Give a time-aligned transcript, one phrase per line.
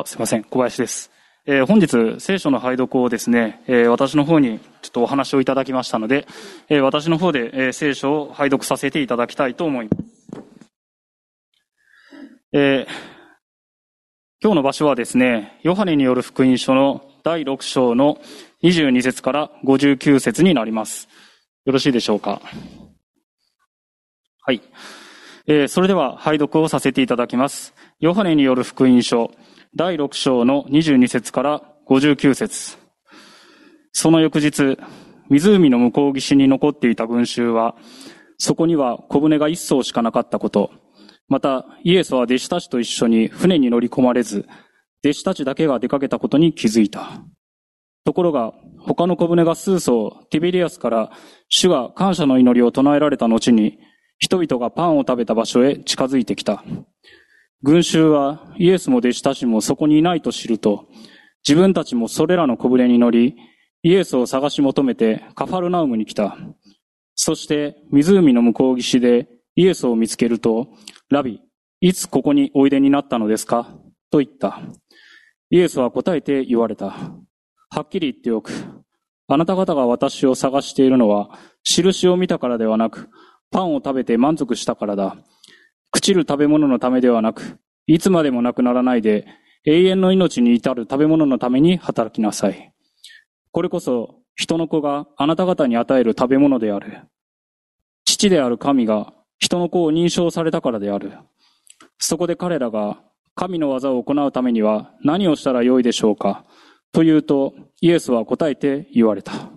[0.00, 0.44] あ、すいません。
[0.44, 1.10] 小林です。
[1.46, 6.26] えー、本日、聖書の拝読をですね、えー、私の方にちょっとお話をいただきましたので、
[6.68, 10.04] えー、私の方で、え聖書を拝読させていただきたいと思います。
[12.52, 12.86] え
[14.42, 18.18] 今日の場所はですね、ヨハネによる福音書の第6章の
[18.62, 21.08] 22節から59節になります。
[21.64, 22.40] よろしいでしょうか？
[24.42, 24.62] はい。
[25.46, 27.74] えそれでは拝読をさせていただきます。
[28.00, 29.32] ヨハネによる福音書
[29.76, 32.78] 第6章の22節から59節
[33.92, 34.78] その翌日、
[35.28, 37.76] 湖の向こう岸に残っていた群衆は、
[38.38, 40.70] そこには小舟が一艘しかなかったこと、
[41.28, 44.46] またイエスは弟子たちと一緒に船に乗り込まれず、
[45.04, 47.22] 弟子たちだけが出かけたことに気づいた。
[48.04, 51.10] ところが、他の小舟が数艘、ティベリアスから
[51.50, 53.78] 主が感謝の祈りを唱えられた後に、
[54.18, 56.64] 人々がパンを食べた場所へ近づいてきた。
[57.62, 60.86] 群衆はイエスも弟子たちもそこにいないと知ると、
[61.46, 63.34] 自分たちもそれらの小舟に乗り、
[63.82, 66.36] イエスを探し求めてカファルナウムに来た。
[67.14, 70.68] そして湖の向こう岸でイエスを見つけると、
[71.10, 71.40] ラビ、
[71.80, 73.74] いつここにおいでになったのですか？
[74.10, 74.60] と言った。
[75.50, 76.90] イエスは答えて言われた。
[76.90, 78.52] はっきり言っておく。
[79.26, 81.30] あなた方が私を探しているのは、
[81.64, 83.08] 印を見たからではなく、
[83.50, 85.16] パンを食べて満足したからだ。
[85.94, 89.26] 朽ちる食べ物のためではなく、いつまでもなくならないで、
[89.64, 92.72] 永遠の命に至る食べ物のために働きなさい。
[93.50, 97.02] これこそ、人の子があなた方に与える食べ物である。
[98.04, 101.12] 父である神が人の子を認証されたからである。
[101.98, 103.00] そこで彼らが
[103.34, 106.44] 神の技を行うためには何をしたらよいでしょうか
[106.92, 109.50] と言うと、イエスは答えて言われた。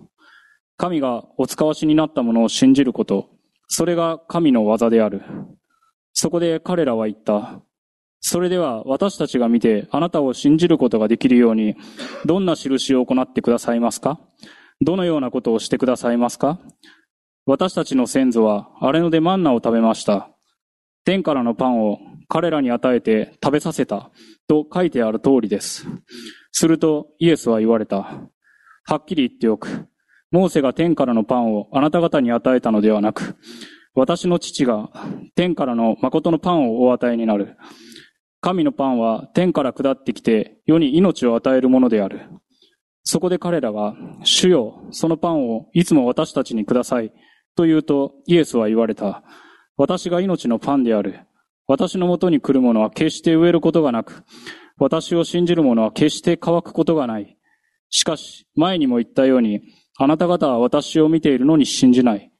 [0.76, 3.28] 神がお使わしになったものを信じること、
[3.68, 5.22] それが神の技である。
[6.12, 7.60] そこで彼らは言った。
[8.20, 11.74] それでは私たちが見てあなたを信じることができるように、
[12.24, 14.20] どんな印を行ってくださいますか？
[14.80, 16.60] どのようなことをしてくださいますか？
[17.46, 20.30] 私たちの先祖は荒れ野でマンナを食べました。
[21.04, 21.98] 天からのパンを
[22.28, 24.12] 彼らに与えて食べさせた
[24.46, 25.88] と書いてある通りです。
[26.52, 27.96] するとイエスは言われた。
[28.84, 29.88] はっきり言っておく。
[30.30, 33.36] モーセが天からのパンをあなた方に与えたのではなく、
[33.94, 34.90] 私の父が
[35.34, 37.56] 天からの誠のパンをお与えになる。
[38.40, 42.28] 神のパンは天から下ってきて世に命を与えるものである。
[43.04, 47.12] そこで彼らが、主よ、そのパンをいつも私たちにください。
[47.54, 49.22] と言うとイエスは言われた。
[49.76, 51.20] 私が命のパンである。
[51.66, 54.24] 私のもとに来るものは決して植えることがなく、
[54.78, 57.36] 私を信じる者は決して乾くことがない。
[57.90, 59.60] しかし、前にも言ったように、
[59.98, 62.31] あなた方は私を見ているのに信じない。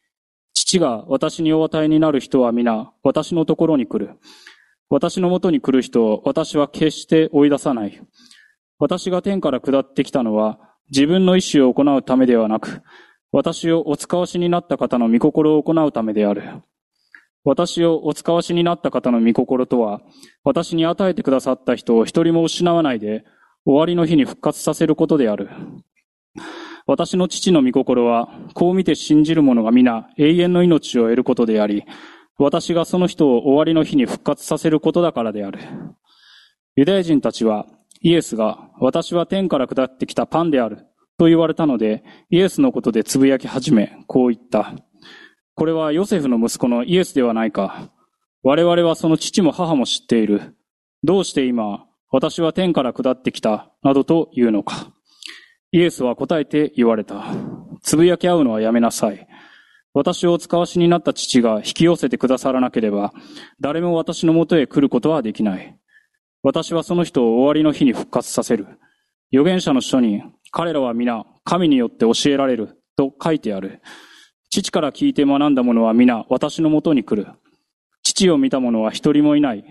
[0.72, 4.18] 父が私にお与えになる人は皆、私のところに来る。
[4.88, 8.00] 私のもとに来る人を私は決して追い出さない。
[8.78, 10.58] 私が天から下ってきたのは、
[10.90, 12.80] 自分の意志を行うためではなく、
[13.32, 16.42] 私をお使わしになった方の御心を行うためである。
[17.44, 20.00] 私をお使わしになった方の御心とは、
[20.42, 23.24] 私に与えてくださった人を一人も失わないで、
[23.66, 25.50] 終わりの日に復活させることである。
[26.86, 31.84] 私の父の御心は、こう見て信じる者が皆永遠の命を得ることであり、
[32.38, 35.60] 私がその人を終わりの日に復活させることだからである。
[36.74, 37.66] ユダヤ人たちは、
[38.00, 40.86] イエスが、私は天から下ってきたパンである、
[41.18, 44.74] と言われたので、イエスのことでつぶやき始め、こう言った。
[45.54, 47.90] これはヨセフの息子のイエスではないか。
[48.42, 50.56] 我々はその父も母も知っている。
[51.04, 54.92] どうして今、私は天から下ってきた、などと言うのか。
[55.72, 57.24] イエスは答えて言われた。
[57.82, 59.26] つぶやき合うのはやめなさい。
[59.94, 63.12] 私を使わしになった父が引き寄せてくださらなければ、
[63.58, 65.76] 誰も私のもとへ来ることはできない。
[66.42, 68.66] 私はその人を終わりの日に復活させる。
[69.32, 73.80] 預言者の書に、彼らは皆、神によって教えられる、と書いてある。
[74.50, 77.30] 父から聞いて学んだ者は皆、私のもとに来る。
[78.02, 79.64] 父を見た者は一人もいない。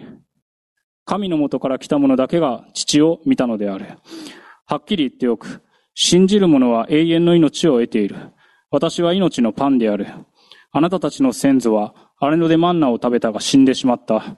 [1.06, 3.86] 神のもとから来た者だけが父を見たのである。
[4.66, 5.62] はっきり言っておく。
[5.94, 8.32] 信じる者は永遠の命を得ている。
[8.70, 10.08] 私は命のパンである。
[10.72, 14.38] あなたたちの先祖は荒れ野でマンナを食べたが死んでしまった。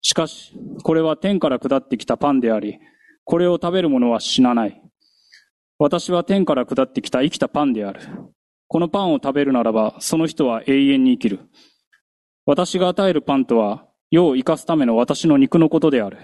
[0.00, 2.78] しかし、これは天から下ってきたパンであり、
[3.24, 4.82] これを食べる者は死なない。
[5.78, 8.00] 私は天から下ってきた生きたパンである。
[8.66, 11.40] このパンを食べるならば、その人は永遠に生きる。
[12.46, 16.18] 私が与えるパンとは、世を生かすための私の肉のことである。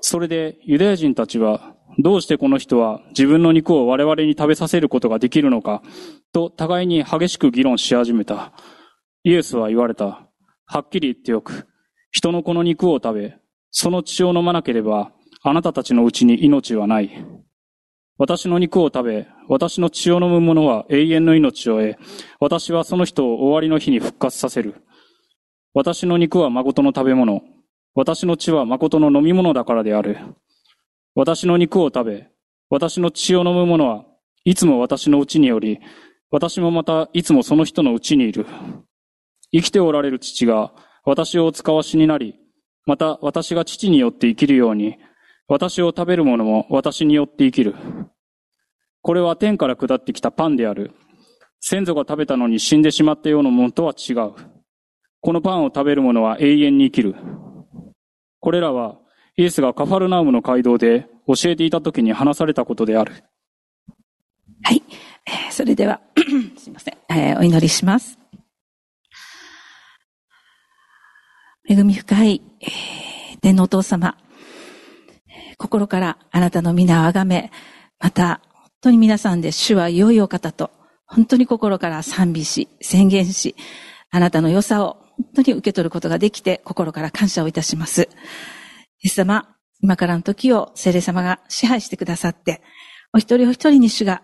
[0.00, 5.82] それでユダヤ人たちはどうしてこの人は自分の肉を我々に食べさせることができるのか、
[6.32, 8.52] と互いに激しく議論し始めた。
[9.24, 10.28] イエスは言われた。
[10.64, 11.66] はっきり言っておく。
[12.12, 13.36] 人のこの肉を食べ、
[13.72, 15.10] その血を飲まなければ、
[15.42, 17.10] あなたたちのうちに命はない。
[18.16, 21.96] 私の肉を食べ、私の血を飲む者は永遠の命を得、
[22.38, 24.76] 私はその人を終わりの日に復活させる。
[25.74, 27.42] 私の肉は誠の食べ物、
[27.94, 30.18] 私の血は誠の飲み物だからである。
[31.18, 32.28] 私の肉を食べ、
[32.70, 34.04] 私の血を飲む者は
[34.44, 35.80] いつも私のうちにより、
[36.30, 38.46] 私もまたいつもその人のうちにいる。
[39.50, 40.72] 生きておられる父が
[41.04, 42.36] 私をお使わしになり、
[42.86, 44.96] また私が父によって生きるように、
[45.48, 47.74] 私を食べる者も私によって生きる。
[49.02, 50.92] これは天から下ってきたパンである。
[51.58, 54.34] 先祖が食べたのに死んでしまったようなものとは違う。
[55.20, 57.16] このパンを食べる者は永遠に生きる。
[58.38, 59.00] これらは
[59.38, 63.22] イエスがカファルナウムの街道で教えていた時に話されたことである。
[64.64, 64.82] はい。
[65.24, 66.00] え、それでは、
[66.58, 68.18] すいません、えー、お祈りします。
[71.68, 74.16] 恵み深い、え、天皇お父様、
[75.56, 77.52] 心からあなたの皆をあがめ、
[78.00, 80.72] また、本当に皆さんで主は良いお方と、
[81.06, 83.54] 本当に心から賛美し、宣言し、
[84.10, 88.08] あなたの良さを本当に受け取ることができて、心から感謝をいたします。
[89.00, 92.62] イエス様、今からの時を聖霊様が支配してくださって、
[93.12, 94.22] お一人お一人に主が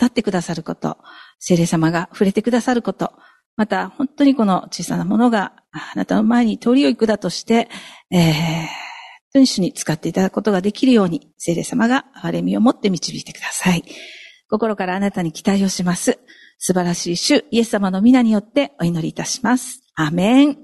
[0.00, 0.98] 語ってくださること、
[1.38, 3.12] 聖霊様が触れてくださること、
[3.56, 7.68] また本当にこの小さなものがあなたの前に通りを行くだとして、
[8.10, 8.68] えー、本
[9.34, 13.84] 当に主に使っていただくことができるように、聖霊様が憐れみを持って導いてください。
[14.48, 16.18] 心からあなたに期待をします。
[16.58, 19.82] 素晴らしい主、イエス様の皆によってお祈りいたします。
[19.94, 20.58] アメン。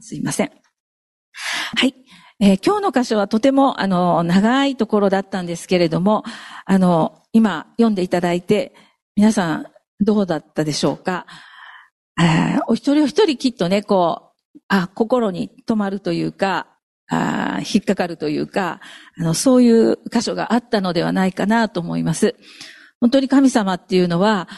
[0.00, 0.65] すいません。
[1.76, 1.94] はい。
[2.38, 6.24] えー、今日の箇所はとても、あの、長いところだったんですけれども、
[6.64, 8.74] あの、今読んでいただいて、
[9.16, 9.66] 皆さん
[10.00, 11.26] どうだったでしょうか、
[12.68, 16.68] お一人お一人きっとね、こう、あ、心に留まるというか、
[17.08, 18.80] あ引っかかるというか、
[19.18, 22.34] あの、そういう箇所があったのではないかなと思います。
[23.00, 24.48] 本当に神様っていうのは、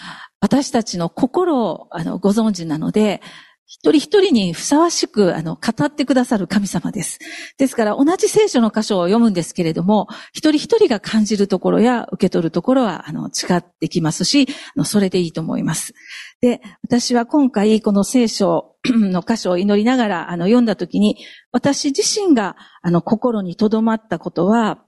[0.40, 3.20] 私たちの心をあのご存知なので、
[3.70, 7.18] 一人一人にふさわしく、あの、語ってくださる神様です。
[7.58, 15.92] ですから、同じ聖書の箇所を読むんですけれども、一人一人が感じるところや受け取るところは、あの、違ってきますし、あの、それでいいと思います。
[16.40, 21.18] で、私は今回、この聖書の箇所を祈りながら、あの、読んだときに、
[21.52, 24.82] 私自身が、あの、心に留まったことは、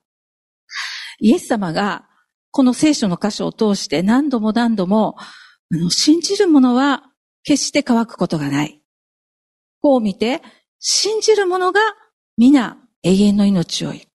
[1.19, 2.07] イエス様が、
[2.51, 7.10] この聖書の箇所を通して何度も何度も、あの、信じる者は
[7.45, 8.81] 決して乾くことがない。
[9.81, 10.43] こう見て、
[10.79, 11.81] 信じる者が
[12.37, 14.09] 皆永遠の命を得る。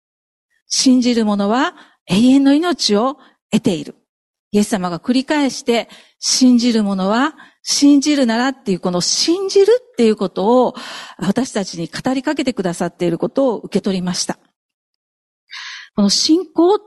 [0.68, 1.76] 信じる者は
[2.08, 3.18] 永遠の命を
[3.52, 3.96] 得ている。
[4.52, 5.90] イエス様が繰り返して、
[6.20, 10.76] 信じる者は信じるならっていうこの信じるっていうことを
[11.18, 14.40] 私たちに語りかけてくださっていることを受け取りました。
[15.96, 16.80] この信仰、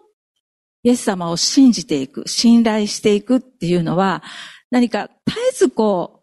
[0.82, 4.22] イエス様を信じていく、信頼していくっていうのは
[4.70, 6.17] 何か絶えずこう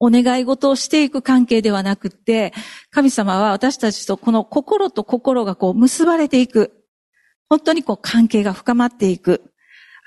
[0.00, 2.52] お願い事をしていく関係ではなくって、
[2.90, 6.72] 神様は私たちとこの心と心がこう結ばれていく。
[7.48, 9.52] 本当にこう関係が深まっていく。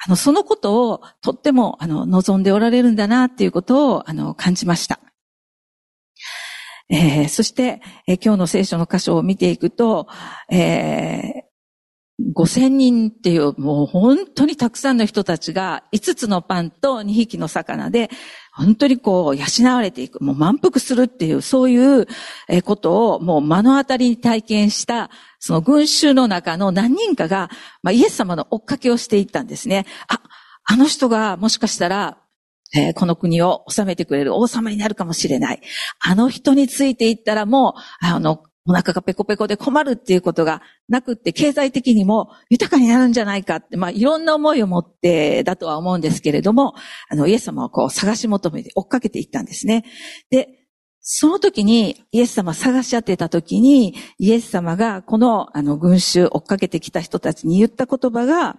[0.06, 5.00] あの、そのことをとっても、あの、望んでおられるんだなっていうことを、あの、感じました。
[6.90, 10.08] えー、そして、えー、今日の聖書の箇所を見ていくと、
[10.52, 11.53] えー、
[12.36, 18.10] 5000人っていうもう本当にたくさんの人たちが5つのパンと2匹の魚で
[18.56, 22.08] 本当にこう養われていく、もう満腹するっていう、そういう
[22.64, 27.50] ことをもう目の当たりに体験した、その群衆の中の何人かが、
[27.82, 29.88] まあ、イエス様の追っかけをしていったんですね。
[30.08, 30.22] あ、
[30.66, 32.20] あの人がもしかしたら、
[32.76, 35.62] えー、この国を治めてくれる王様になるかもしれない。
[36.00, 46.74] あの人についていったらもう、あの、お腹がペコペコで困るっていうことがなくって、経済的にも豊かになるんじゃないかって、まあ、いろんな思いを持ってだとは思うんですけれども、
[47.10, 49.84] あの、イエス様をこう探し求めて追っかけていったんですね。
[50.30, 50.48] で、
[51.02, 58.56] その時に、イエス様探し当てた時に、イエス様がこの、あの、群衆追っかけてきた人たちに言った言葉が、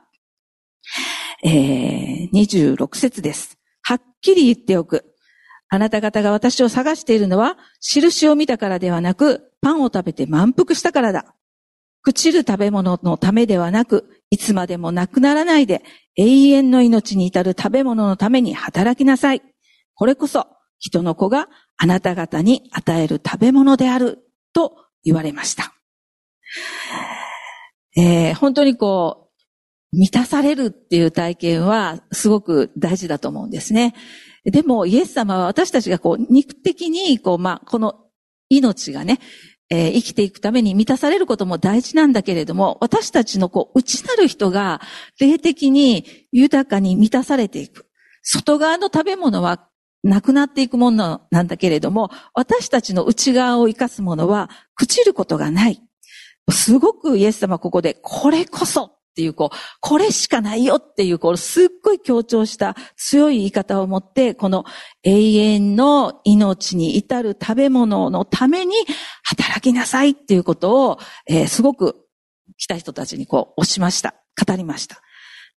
[1.42, 3.56] えー、26節です。
[3.80, 5.14] はっきり言っておく。
[5.70, 11.34] あなた方が私を探しているのは、印を見たからではなく、パンを食べて満腹したからだ。
[12.06, 15.82] 朽ちる食べ物のためではなく、いつまでもなくならないで、
[16.16, 19.40] 永遠の命に至る食べ物のために働きなさい。
[19.94, 20.46] これこそ、
[20.78, 24.18] 人の子があなた方に与える食べ物である、
[24.52, 25.72] と言われました。
[27.96, 29.30] えー、本当にこ
[29.94, 33.94] う、満たされるっていう体験はすごく大事だと思うんですね。
[34.44, 38.04] でも、イエス様は私たちがこう、肉的に、こう、まあ、この
[38.50, 39.20] 命がね、
[39.70, 44.80] えー、生きていくために満たされることも大事なんだけれども、私たちのこう、内なる人が
[45.18, 47.86] 霊的に豊かに満たされていく。
[48.22, 49.68] 外側の食べ物は
[50.02, 55.82] なくなっていくものなんだけれども、私たちの内側を生かすものは朽ちることがない。
[56.50, 64.64] すごくイエス様ここで、これこそっていう、こう、これしかないよっていう、こう、すっごい強調した強い言い方を持って、この
[65.04, 68.74] 永遠の命に至る食べ物のために
[69.22, 72.06] 働きなさいっていうことを、えー、すごく
[72.56, 74.16] 来た人たちにこう、押しました。
[74.44, 75.00] 語りました。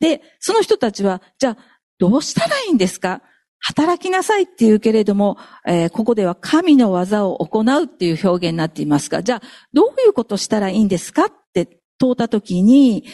[0.01, 1.57] で、その人たちは、じゃあ、
[1.99, 3.23] どうしたらいいんですか？
[3.59, 11.25] 働きなさいって言うけれども、えー、ここでは神の技を行うっていう表現になっていますが、じゃあ、どういうことしたらいいんですか？
[11.25, 13.07] って問うたときに、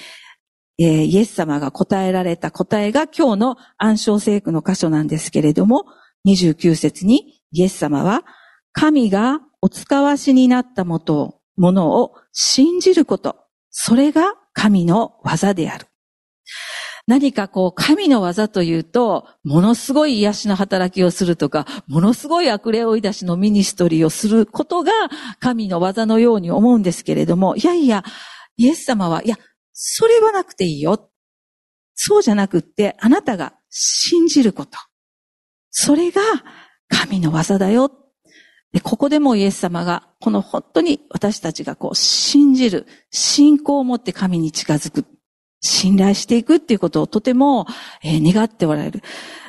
[0.79, 5.85] えー、イエス様が答えられた答えが今日の暗唱聖句の箇所なんですけれども、
[6.26, 8.25] 29節にイエス様は、
[8.73, 11.00] 神がお使わしになったも
[11.59, 13.37] のを信じること、
[13.71, 15.87] それが神の技である。
[17.07, 24.93] 何かこう、神の技というと、ものすごい癒しの働きをするとか、ものすごい悪霊追い出しのミニストリーをすることが
[25.41, 28.05] 神の技のように思うんですけれども、いやいや、
[28.57, 29.37] イエス様は、いや、
[29.73, 31.11] それはなくていいよ。
[31.95, 34.79] そうじゃなくって、あなたが信じること。
[35.71, 36.21] それが
[36.88, 37.91] 神の技だよ。
[38.73, 45.05] で、ここでもイエス様が、この本当に私たちがこう信じる、信仰を持って神に近づく。
[45.64, 47.67] 信頼していくっていうことをとても、
[48.02, 49.00] えー、願っておられる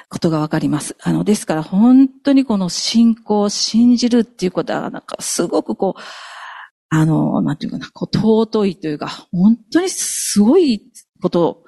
[0.09, 0.95] ことがわかります。
[1.01, 6.01] あの、ですから本当にこの信仰を、信じるっていうことは、なんかすごくこう、
[6.95, 10.81] あの、なんていうかな、こう、尊いというか、本当にすごい
[11.21, 11.63] こと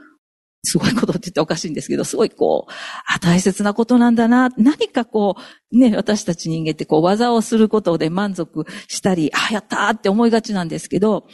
[0.66, 2.72] すごいことって言っておかしいんですけど、すごいこう、
[3.08, 4.50] あ、大切なことなんだな。
[4.58, 5.36] 何かこ
[5.72, 11.28] う、ね、私たち人間ってこう、技をすることで満足したり、あ、やったーって思いがちなんですけど、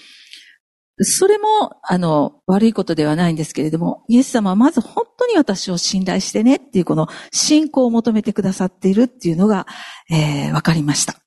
[1.04, 1.48] それも、
[1.84, 9.66] あの、悪いことではないんですけれども、イエス様はまず本当に私を信頼してねっていうこの信仰を求めてくださっているっていうのが、
[10.12, 11.21] えー、わかりました。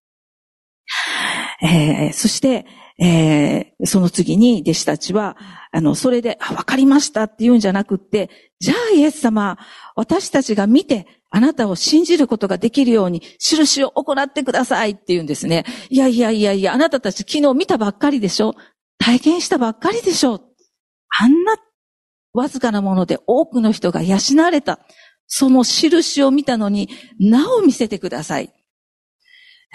[1.62, 2.66] えー、そして、
[2.98, 5.36] えー、その次に弟子たちは、
[5.72, 8.30] あの、それで、あ、わかりましたって言うんじゃなくって、
[8.60, 9.58] じゃあイエス様、
[9.96, 15.64] 私たちが見て、あなたを信じることができるように、印を行ってくださいって言うんですね。
[15.90, 18.54] いやいやいやいや、あなたたち昨日見たばっかりでしょ
[18.98, 20.40] 体験したばっかりでしょ
[21.18, 21.56] あんな
[22.32, 24.78] わずかなもので多くの人が養われた。
[25.26, 28.52] その印を見たのに、なお見せてください。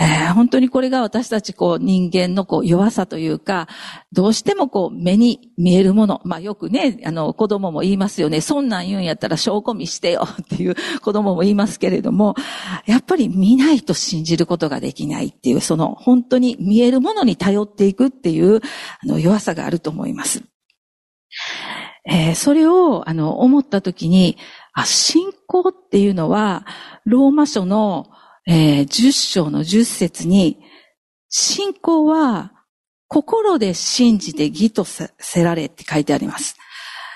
[0.01, 3.67] えー、本当にこれが私たちこう人間のこう弱さというか、
[4.13, 6.21] どうしてもこう目に見えるもの。
[6.23, 8.39] まあよくね、あの子供も言いますよね。
[8.39, 12.35] そんなん言うんやったら証拠見してよ っていう子供も言いますけれども、
[12.85, 18.61] やっぱり見ないと信じることができないっていう、その本当に見えるものに頼っていくっていう
[19.03, 20.43] あの弱さがあると思います。
[22.05, 24.37] えー、それをあの思ったときに、
[24.73, 26.65] あ、信仰っていうのは、
[27.05, 28.07] ローマ書の
[28.51, 30.57] えー、10章の10節に、
[31.29, 32.51] 信仰は
[33.07, 35.11] 心で信じて義とせ
[35.43, 36.57] られって書いてあります。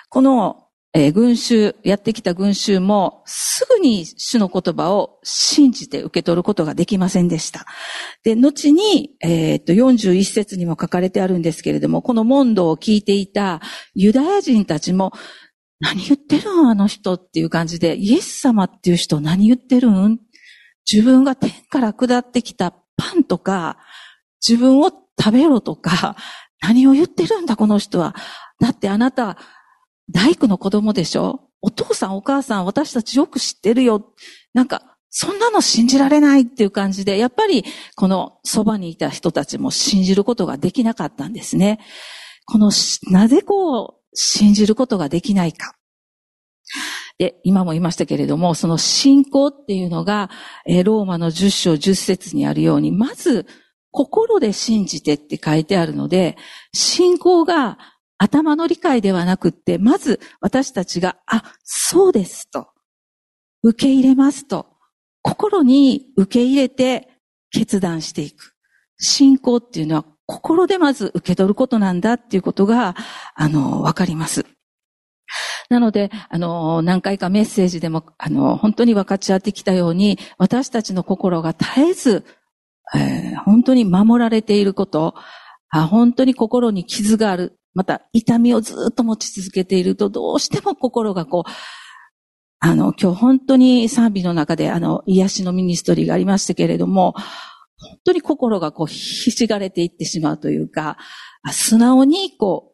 [0.10, 7.66] この、えー、群衆、やってきた群衆もすぐに主の言葉を信じて受け取ることができませんでした。
[8.24, 13.60] で、後に、えー、っと、41節にも書かれてあるんですけれども、この問答を聞いていた
[13.96, 15.12] ユダヤ人たちも、
[15.80, 20.20] 何言ってるんあの人っていう感じで、イエス様っていう人何言ってるん
[20.92, 23.78] 自分が天から下ってきたパンとか、
[24.48, 26.16] 自分を食べろとか、
[26.62, 28.16] 何を言ってるんだこの人は。
[28.60, 29.38] だってあなた、
[30.12, 31.50] 大工の子供でしょ？
[31.62, 34.14] お父さんお母さん私たちよく知ってるよ。
[34.54, 37.64] なんか、そんなの信じられないっていう感じで、やっぱり
[37.96, 41.80] このそばにいた人たちも信じることができなかったんですね。
[42.46, 42.72] この、
[43.12, 45.76] なぜこう、信じることができないか。
[47.18, 50.30] で、今も言いましたけれども、その信仰っていうのが、
[50.84, 53.46] ローマの10章10節にあるように、まず、
[53.92, 56.36] 心で信じてって書いてあるので、
[56.74, 57.78] 信仰が
[58.18, 62.70] 頭の理解ではなくって、まず私たちが、あ、そうですと、
[63.62, 64.66] 受け入れますと、
[65.22, 67.08] 心に受け入れて
[67.52, 68.56] 決断していく。
[68.98, 72.96] 信仰っていうのは心でまず受け取ることなんだっていうことが、
[73.36, 74.46] あの、わかります。
[75.70, 82.26] なので、あの、何回かメッセージでも、あの、本当に分かち合ってきたように、私たちの心が絶えず、
[82.96, 85.16] えー、本当に守られていること
[85.74, 91.52] あ、本当に心に傷がある、また痛みをずっと持ち続けていると、どうしても心がこう、
[92.60, 97.14] あの、今日本当に賛美の中で、あの、癒しのミニストリーがありましたけれども、
[97.78, 100.98] 本当に心がこう、ひしがれていってしまうというか、
[101.52, 102.73] 素直にこう、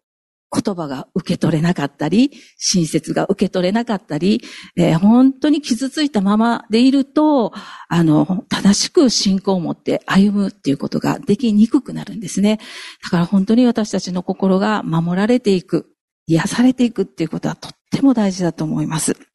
[0.51, 4.41] 言葉が受け取れなかったり、親切が受け取れなかったり、
[4.75, 7.53] えー、本当に傷ついたままでいると、
[7.88, 12.60] あの、正しく信仰を持って歩むっていうことができにくくなるんですね。
[13.03, 15.91] だから本当に私たちの心が守られていく、
[16.25, 19.28] 癒されていくっていうことはとっても大事だと思います。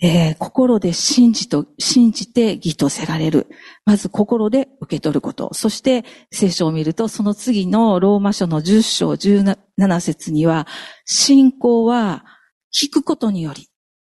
[0.00, 3.48] えー、心で信じと、信じて義とせられる。
[3.84, 5.52] まず心で受け取ること。
[5.54, 10.68] そして聖書を見ると、その次のローマ書の10章17節には、
[11.04, 12.24] 信仰は
[12.72, 13.68] 聞くことにより、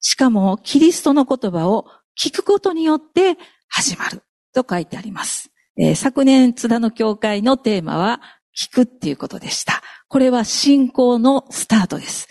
[0.01, 1.87] しかもキリストの言葉を
[2.21, 3.37] 聞くことによって
[3.69, 4.23] 始まる。
[4.55, 5.51] と書いてあります。
[5.79, 8.21] えー、昨年津田の教会のテーマは、
[8.61, 9.83] 聞くっていうことでした。
[10.09, 12.27] これは信仰のスタートです。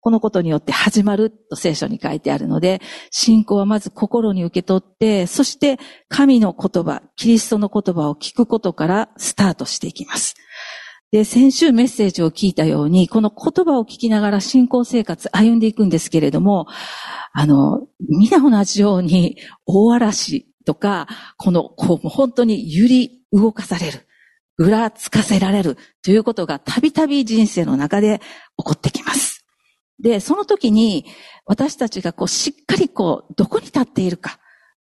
[0.00, 5.78] このことによって始まると聖書に書いてあるので、信仰はまず心に受け取って、そして
[6.08, 10.34] 神の言葉、キリストの言葉を聞くことからスタートしていきます。
[11.10, 16.66] で、先週メッセージを聞いたように、この言葉を聞きながら信仰生活歩んでいくんですけれども、
[17.32, 24.06] あの、皆同じように大嵐とか、この、こう、本当に揺り動かされる。
[24.58, 28.20] ぐらつかせられるということがたびたび人生の中で
[28.58, 29.37] 起こってきます。
[30.00, 31.06] で、その時に
[31.44, 34.38] 私たちがこうしっかりこうどこに立っているか、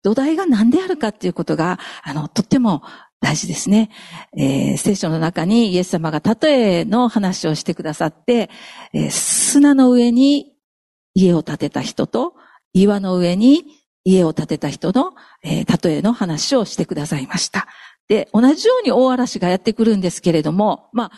[0.04, 2.82] 土台が何であるかっていうことが、あの、とっても
[3.20, 3.92] 大事ですね。
[4.36, 8.50] えー、聖書の中にイエス様が例えの話をしてくださって、
[8.94, 10.54] えー、砂の上に
[11.14, 12.34] 家を建てた人と
[12.74, 13.64] 岩の上に
[14.04, 15.14] 家を建てた人の、
[15.44, 17.68] えー、例えの話をしてくださいました。
[18.08, 21.12] で、同じように大嵐がやってくるんですけれども、まあ、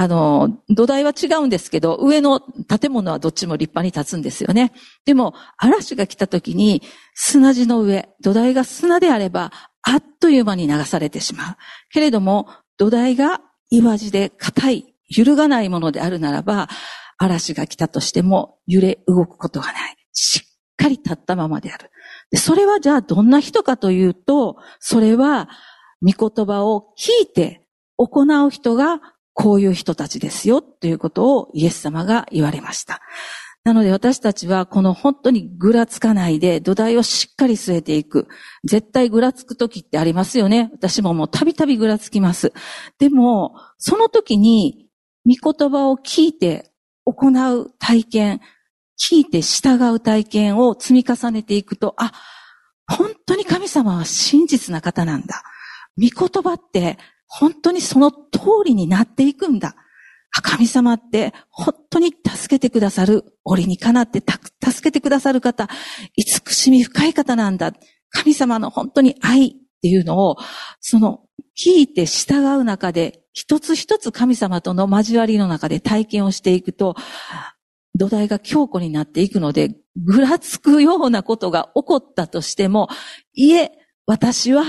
[0.00, 4.72] あの、土台は違うんですけど、上の建物はどっちも立派に立つんですよね。
[5.04, 6.82] でも、嵐が来た時に、
[7.14, 9.50] 砂地の上、土台が砂であれば、
[9.82, 11.56] あっという間に流されてしまう。
[11.92, 13.40] けれども、土台が
[13.70, 16.68] 岩地で硬い、揺るがないものであるならば、
[17.18, 19.96] 嵐が来たとしても揺れ動くことがない。
[20.12, 21.90] しっかり立ったままである。
[22.30, 25.48] でそれはじゃあどんな人かというと、それは、
[26.00, 29.00] 御言葉を聞いて行う人が
[29.40, 33.00] こういう人たちですよということをイエス様が言われました。
[33.62, 38.26] なので私たちはこの本当にぐらつかないで土台をしっかり据えていく。
[38.64, 40.70] 絶対ぐらつく時ってありますよね。
[40.72, 42.52] 私ももうたびたびぐらつきます。
[42.98, 44.88] でも、その時に
[45.24, 46.72] 御言葉を聞いて
[47.04, 48.40] 行う体験、
[49.00, 52.10] 聞いて従う体験を積み重ねていくと、あ、
[52.90, 55.44] 本当に神様は真実な方なんだ。
[55.96, 58.18] 御言葉って本当にその通
[58.64, 59.76] りになっていくんだ。
[60.42, 65.68] 神様って本当に助けてくださる、折にかなって助けてくださる方、
[66.16, 67.72] 慈しみ深い方なんだ。
[68.10, 69.50] 神様の本当に愛っ
[69.82, 70.36] ていうのを、
[70.80, 71.20] その
[71.58, 76.96] 聞いて従う中で、一つ一つ神様との交わりの中で体験をしていくと、
[77.94, 82.88] 土台が強固になっていくので、ぐらつくようなことが起こったとしても、
[83.34, 83.72] いえ、
[84.06, 84.64] 私は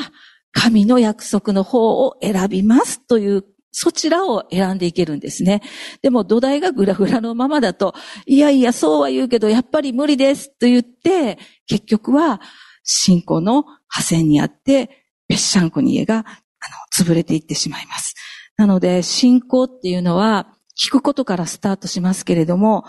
[0.51, 5.61] 神の約束の方を選びますという、そちらを選んでいけるんですね。
[6.01, 7.93] でも土台がぐらぐらのままだと、
[8.25, 12.41] いやいや、そうは言うけど、やっぱり無理ですと言って、結局は
[12.83, 18.15] 信仰の破線にあって、べっしゃんこに家が、あの、潰れていってしまいます。
[18.57, 20.47] なので、信仰っていうのは、
[20.79, 22.85] 聞くことからスタートしますけれども、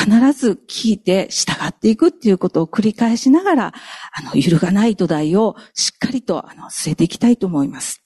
[0.00, 3.74] 必ず聞いて従っていくっていうことを繰り返しながら、
[4.14, 8.02] あの、揺るがない土台をしっかりと、あの、据えていきたいと思います。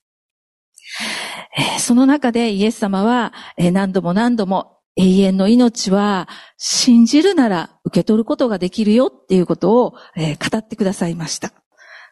[1.56, 11.52] えー、その中でイエス様は、えー、何度も何度も永遠の命は信じるなら受け取ることができるよっていうことを、えー、語ってくださいました。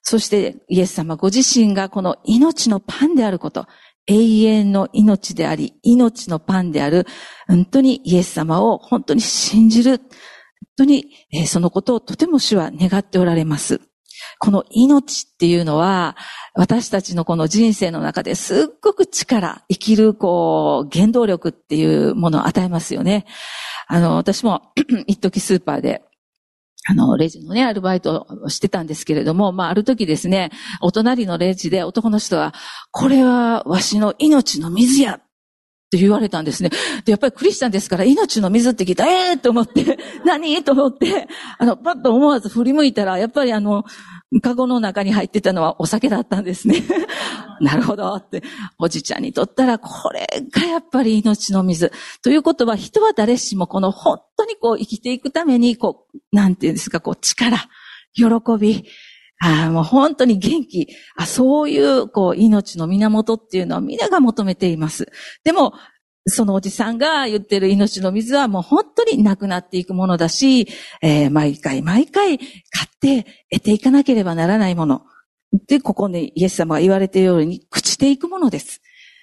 [0.03, 3.66] そしてイエス様ご自身がこの命のパンであること、
[4.07, 7.07] 永遠の命であり、命のパンである、
[7.47, 9.99] 本当にイエス様を本当に信じる。
[9.99, 10.09] 本
[10.79, 11.07] 当に、
[11.47, 13.81] そのことをとても主は願っておられます。
[14.38, 16.17] この命っていうのは、
[16.55, 23.27] 私たちのこの人生の中ですっごく力、生きる、こう、原動力っていうものを与えますよね。
[23.87, 24.73] あの、私も
[25.07, 26.03] 一時スーパーで
[26.88, 32.55] あの、レジのね、アルバイトをしてたんですけれども、まあ、ある時ですね、お隣のレジで男の人は、
[32.90, 35.23] これはわしの命の水やっ
[35.92, 36.70] って言われたんですね。
[37.05, 40.64] で、やっぱりクリスチャンですから命の水って聞いた、ええー、と思って、 何？
[40.64, 41.28] と思って、
[41.59, 43.85] あの、パッと思わず振り向いたら、やっぱりあの、
[44.40, 46.83] カゴの中に入ってたのはお酒だったんですね。
[47.61, 48.42] なるほどって、
[48.78, 51.92] おじちゃんにとったら、これがやっぱり命の水。
[52.22, 57.59] ということは、人は誰しもこの本当にこう生きていくために、こう、なんていうんですか、こう力、
[58.14, 58.24] 喜
[58.59, 58.87] び、
[59.44, 60.87] ああもう本当に元気。
[61.16, 65.09] あそういう、こう、命の源っていうのは皆が求めています。
[65.42, 65.72] でも、
[66.26, 70.68] そのおじさんが言ってる命の水はもう本当になくなっていくものだし、
[71.02, 72.46] えー、毎回毎回買
[72.87, 75.02] って得ていかなければならないもの。
[75.66, 78.81] で、ここでイエス様が言われているように朽ちていくものです。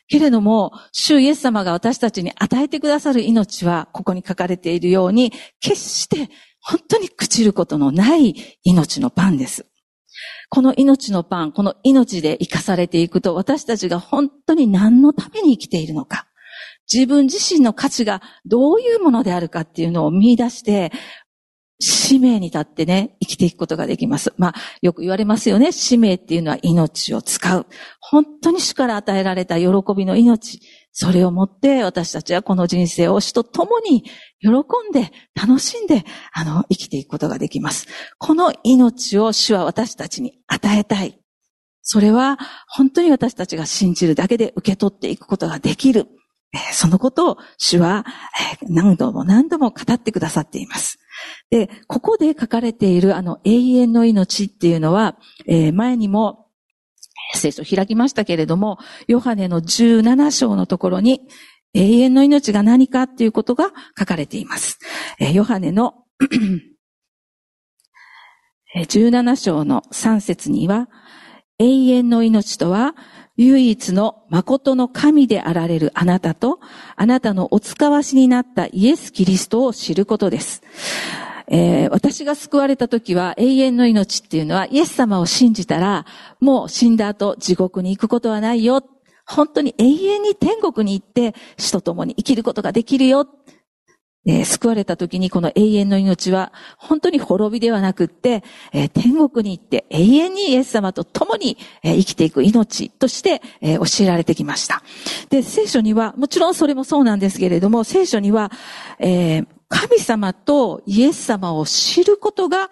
[0.10, 6.30] けれども、主イエス様が私たちに与えてくださる命は、ここに書かれているように、決して
[6.60, 9.69] 本当に朽ちることのない命のパンです。
[10.50, 16.28] この命のパン、この命で生かされていくと、私たちが本当に何のために生きているのか、
[16.92, 20.92] 自分自身の価値がどういうものであるかっていうのを見出して、
[21.82, 24.34] 使命に立ってね、生きていくことができます。
[24.38, 25.72] まあ、よく言われますよね。
[25.72, 27.66] 使命っていうのは命を使う。
[28.02, 30.60] 本当に主から与えられた喜びの命。
[30.92, 34.04] それをもって私たちはこの人生を主と共に
[34.42, 37.88] 喜んで、楽しんで、あの、生きていくことができます。
[38.18, 41.18] この命を主は私たちに与えたい。
[41.82, 42.38] それは
[42.68, 46.08] 本当に私たちが信じるだけで受け取っていくことができる。
[46.74, 48.06] そのことを主は
[48.68, 51.00] 何度も何度も語ってくださっています。
[51.50, 56.48] で、ここで書かれているあの永遠の命っていうのは、えー、前にも
[57.34, 58.78] 聖書を開きましたけれども、
[59.08, 61.22] ヨハネの17章のところに
[61.74, 64.80] 永遠の命が何かっていうことが書かれています。
[65.20, 66.06] えー、ヨハネの
[68.76, 70.90] 17章の3節には、
[71.58, 72.96] 永遠の命とは、
[73.40, 76.60] 唯一の誠の神であられるあなたと、
[76.98, 80.62] あなたのお使わしになったイエス・キリストを知ることです。
[81.48, 86.06] えー、私が救われた時は永遠の命っていうのはイエス様を信じたら
[86.42, 88.84] もう死んだ後地獄に行くことはないよ。
[89.26, 93.26] 本当に永遠に天国に行って死と共に生きることができるよ。
[94.26, 104.84] えー、救われた時にこの永遠の命は本当に滅びではなくって、えー、天国に行って永遠にイエス様と共に、えー、生きていく命として、え教えられてきました。
[105.30, 108.52] で、聖書には、もちろんそれもそうなんですけれども、聖書には、
[109.00, 112.70] え神様とイエス様を知ることが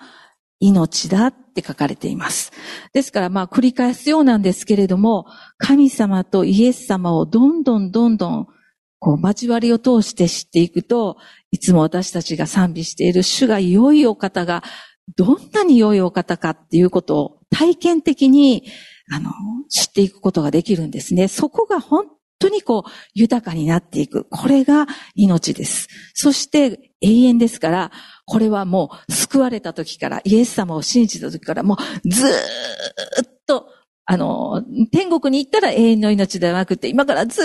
[0.60, 2.51] 命だって書かれています。
[2.93, 8.47] ですからまあ繰り返すようなんですけれども、神様とイエス様をどんどんどんどん
[8.99, 11.17] こう交わりを通して知っていくと、
[11.51, 14.63] いつも私たちが賛美している主が良いお方が
[15.15, 18.63] どんなに良いお方かっていうことを体験的に
[19.12, 19.31] あの
[19.69, 21.27] 知っていくことができるんですね。
[21.27, 22.05] そこが本
[22.39, 24.25] 当にこう豊かになっていく。
[24.29, 25.88] これが命です。
[26.13, 27.91] そして永遠ですから、
[28.25, 32.33] これはもう救われた時から、イエス様を信じた時からもうずーっ
[33.45, 33.69] と
[34.10, 37.41] あの、天国に行ったら永遠の命ではなくて、今からず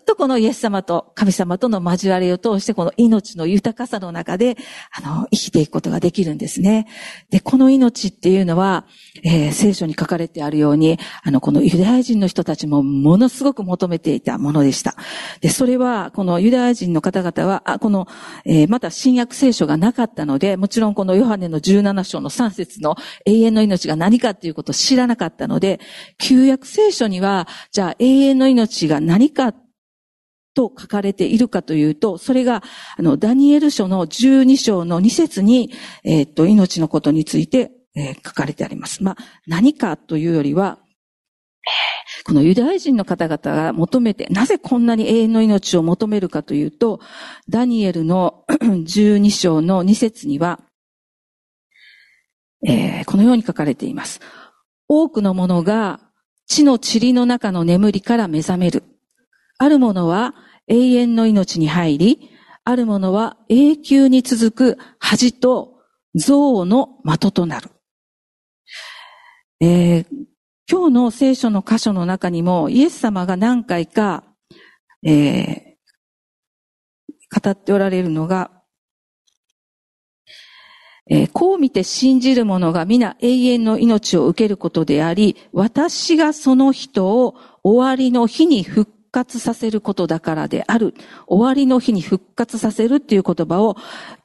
[0.00, 4.56] っとこのイエス様と神様との交わりを通して、この命の豊かさの中で、
[4.92, 6.86] あの、生きていくことができるんですね。
[7.30, 8.86] で、この命っていうのは、
[9.24, 14.94] えー、聖書に書かれてあるように、あの、このユダヤ人の人たちもものすごく求めていたものでした。
[15.40, 18.06] で、それは、このユダヤ人の方々は、あこの、
[18.44, 25.80] えー、また新約聖書がなかったので、もちろんこのヨハネの17章の3節の永遠の命が何かっていうことを知らなかったので、
[26.18, 29.52] 旧約聖書には、じゃあ永遠の命が何か
[30.56, 32.62] と書かれているかというと、それが、
[32.96, 35.70] あの、ダニエル書の12章の2節に、
[36.02, 39.04] えー、っと、命のことについて、えー、書かれてあります。
[39.04, 40.78] まあ、何かというよりは、
[42.24, 47.00] このユダヤ人の方々が求めて、なぜこんなに永遠の命を求めるかというと、
[47.48, 50.60] ダニエルの 12章の2節には、
[52.66, 54.20] えー、このように書かれています。
[54.88, 56.00] 多くのものが
[56.46, 58.84] 地の塵の中の眠りから目覚める。
[59.58, 60.34] あるものは
[60.68, 62.30] 永遠の命に入り、
[62.64, 65.76] あるものは永久に続く恥と
[66.14, 67.70] 憎悪の的となる。
[69.60, 70.06] えー、
[70.70, 74.24] 今日の聖書の箇所の中にもイエス様が何回か、
[75.04, 78.55] えー、語っておられるのが、
[81.08, 90.94] えー、こう見て信じる者が皆永遠の命を受けることであり、私がその人を終わりの日に復活させることだからである。
[91.26, 93.76] 終わりの日に復活させるっていう言葉を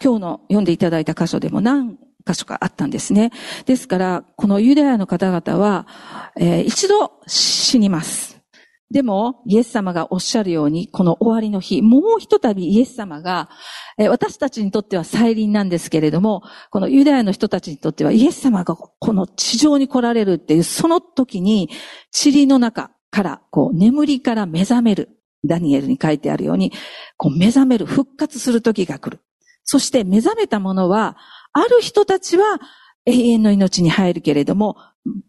[0.04, 3.32] 今日の読んでいただいた箇所でも何箇所かあったんですね。
[3.66, 5.88] ですから、このユダヤの方々は、
[6.36, 8.31] えー、一度死にます。
[8.92, 13.50] でも、イエス様がおっしゃるように、この終わりの日、もう一度イエス様が、
[14.10, 21.70] 私たちにとっては再臨なんですけれども、このユダヤの人たちにとってはイエス様がこの地上に来られるっていう、その時に、
[22.12, 25.10] 塵の中から、こう、眠りから目覚める。
[25.44, 26.74] ダニエルに書いてあるように、
[27.16, 29.22] こう、目覚める、復活する時が来る。
[29.64, 31.16] そして目覚めた者は、
[31.54, 32.60] ある人たちは
[33.06, 34.76] 永遠の命に入るけれども、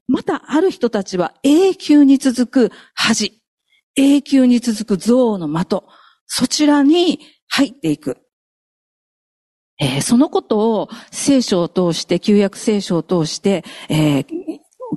[0.08, 3.41] またある人たちは永久に続く恥、
[3.96, 5.84] 永久に続く憎悪の的、
[6.26, 8.18] そちらに入っていく。
[9.80, 14.41] えー、そのことを聖書を通して、旧約聖書を通して、えー、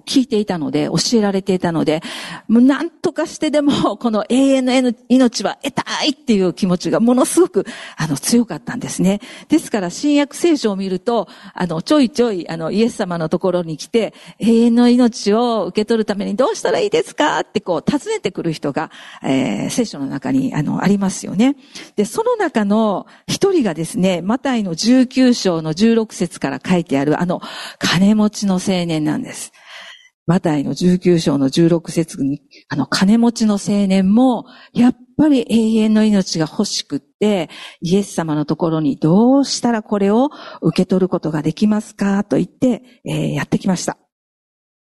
[0.06, 2.02] 聞いていたので、教えられていたので、
[2.48, 7.66] もう何とかしてでも、 この永遠の命は得たいっていう気持ちがものすごく、
[7.98, 9.20] あの、強かったんですね。
[9.50, 17.40] ですから、新約聖書を見ると、あの、ちょいちょい、あの、イエス様のところに来て、永遠の命を受け取るためにどうしたらいいですか？
[17.40, 18.92] ってこう、尋ねてくる人が、
[19.24, 21.56] えー、聖書の中に、あの、ありますよね。
[21.96, 27.42] で、その中の一人がですね、マタイの19章の16節から書いてある、あの、
[27.80, 29.52] 金持ちの青年なんです。
[30.28, 37.50] マタイの19章の16節に、あの、金持ちの青年も、やっぱり永遠の命が欲しくって、
[37.82, 40.32] イエス様のところにどうしたらこれを
[40.64, 43.98] 受け取ることができますかと言って、えー、やってきました。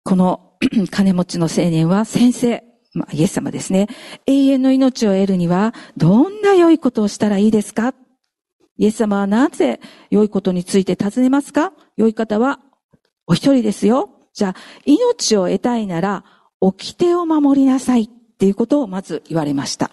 [0.04, 0.58] この
[0.92, 2.64] 金持ちの青年は先生、
[2.94, 3.88] まあ、イエス様ですね。
[4.26, 7.94] 永遠の命を得るには、どんな良いことをしたらいいですか？
[8.78, 11.72] イエス様はなぜ良いことについて尋ねますか？
[11.96, 12.60] 良い方は
[13.28, 14.10] お一人ですよ。
[14.34, 16.24] じゃあ、命を得たいなら、
[16.60, 19.92] 掟を守りなさいっていうことをまず言われました。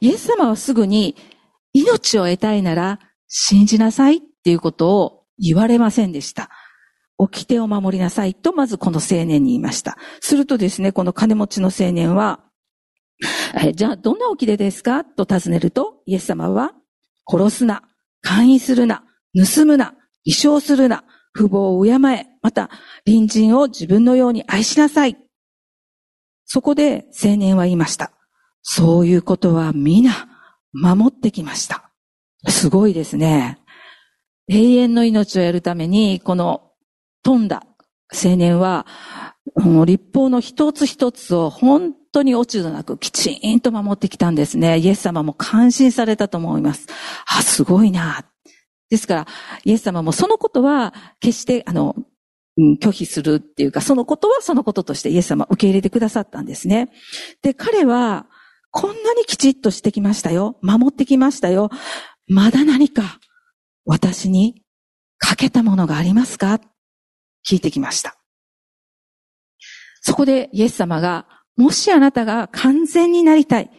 [0.00, 1.16] イエス様はすぐに、
[1.72, 6.50] 命を得たいなら、信じなさいっていうことを言われませんでした。
[7.18, 9.96] 掟を守りなさいと、まずこの青年に言いました。
[10.20, 12.40] するとですね、この金持ちの青年は、
[13.74, 16.72] じゃあ、どんな掟ですかと尋ねると、イエス様は、
[17.28, 17.82] 殺すな、
[18.22, 21.04] 勧誘するな、盗むな、偽証するな、
[21.34, 22.70] 父母を敬え、また、
[23.04, 25.18] 隣人を自分のように愛しなさい。
[26.46, 28.12] そこで青年は言いました。
[28.62, 30.28] そういうことは皆
[30.72, 31.90] 守ってきました。
[32.48, 33.58] すごいですね。
[34.48, 36.70] 永遠の命をやるために、この
[37.22, 37.66] 飛んだ
[38.12, 38.86] 青年は、
[39.86, 44.78] 立法の一つ一つを本当に落ち度なくきちんと守ってきたんですね。
[44.78, 46.86] イエス様も感心されたと思います。
[47.26, 48.24] あ、すごいな。
[48.90, 49.26] ですから、
[49.64, 51.96] イエス様もそのことは決して、あの、
[52.80, 56.90] 拒否するっていうか、そのことはそのこととしてイエス様受け入れてくださったんですね。
[57.42, 58.26] で、彼は、
[58.70, 60.58] こんなにきちっとしてきましたよ。
[60.60, 61.70] 守ってきましたよ。
[62.26, 63.20] まだ何か
[63.84, 64.62] 私に
[65.18, 66.60] 欠けたものがありますか？
[67.48, 68.16] 聞いてきました。
[70.00, 73.70] そこでイエス様が、もしあなたが完全になりたい。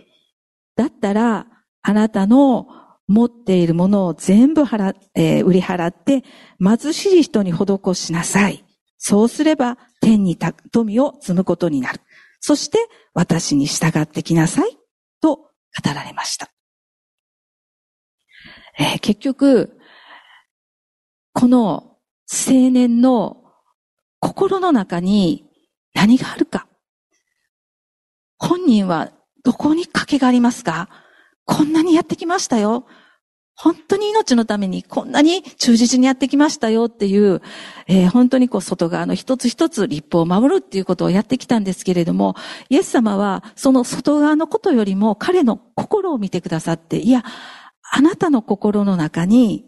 [0.77, 1.47] だったら、
[1.81, 2.67] あなたの
[3.07, 6.23] 持っているものを全部払、えー、売り払って、
[6.59, 8.65] 貧しい人に施しなさい。
[8.97, 10.37] そうすれば、天に
[10.71, 12.01] 富を積むことになる。
[12.39, 12.79] そして、
[13.13, 14.77] 私に従ってきなさい。
[15.21, 15.51] と語
[15.93, 16.49] られました。
[18.79, 19.77] えー、結局、
[21.33, 21.97] この
[22.47, 23.43] 青年の
[24.19, 25.45] 心の中に
[25.93, 26.67] 何があるか。
[28.37, 29.11] 本人は
[29.43, 30.89] どこに賭けがありますか？
[31.45, 32.85] こんなにやってきましたよ。
[33.57, 37.41] 本当に命のためにこんなに忠実にやってきましたよっていう、
[37.87, 42.35] えー、本当にこう外側の一つ一つ立法を守るっていうことをやってきたんですけれども、
[42.69, 47.23] イエス様はその外側のことよりも彼の心を見てくださって、いや、
[47.91, 49.65] あなたの心の中に、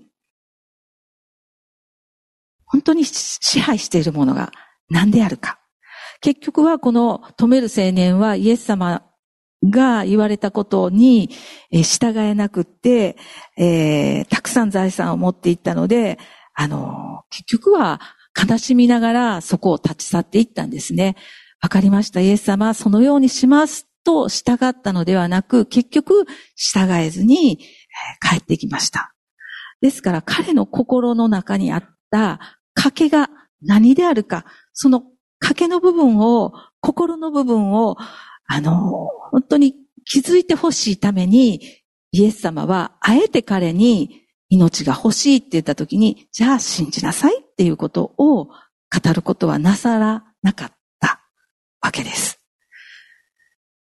[2.65, 4.51] 本当に支配しているものが
[4.89, 5.59] 何であるか。
[6.19, 9.06] 結局はこの止める青年はイエス様
[9.63, 11.29] が言われたことに
[11.71, 13.17] 従えなくって、
[13.57, 16.19] えー、たくさん財産を持っていったので、
[16.53, 17.99] あの、結局は
[18.37, 21.15] 悲しみながらそこを立ち去っていったんですね。
[21.61, 22.21] わかりました。
[22.21, 27.57] イエス様そのようにしますと従ったのではなく、結局従えずに
[28.21, 29.15] 帰ってきました。
[29.81, 32.39] ですから彼の心の中にあった
[32.77, 33.29] 賭けが
[33.61, 35.03] 何であるか、その
[35.43, 37.97] 賭けの部分を、心の部分を
[38.47, 41.61] あの、本当に気づいてほしいために、
[42.11, 48.51] イエス様は、あえて彼に命が欲しいって言った時に、じゃあ信じなさいっていうことを語
[49.13, 51.21] ることはなさらなかった
[51.81, 52.41] わけです。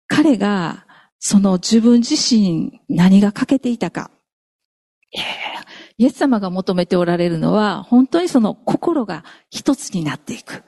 [0.07, 0.85] 彼が、
[1.19, 4.11] その自分自身何が欠けていたか。
[5.97, 10.63] イエス様が求めておられるのは、本当にその心が一つになっていく。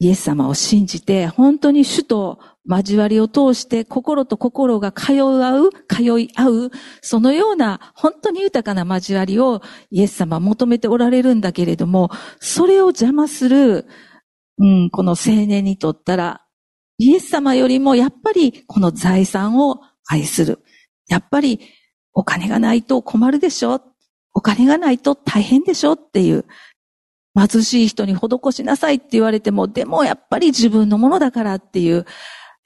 [0.00, 13.86] イエス様を信じて、本当に主と交わりを通して心と心が通い合う、通い合う、そのような本当に豊かな交わりをイエス様は求めておられるんだけれども、それを邪魔する、
[14.58, 16.42] うん、この青年にとったら、
[16.98, 20.60] イエス様よりもやっぱりこの財産を愛する。
[21.08, 21.60] やっぱり
[22.12, 23.80] お金がないと困るでしょ？
[24.34, 25.92] お金がないと大変でしょ？
[25.94, 26.44] っていう、
[27.38, 32.06] 貧しい人に施しなさいって言われても、でもやっぱり自分のものだからっていう、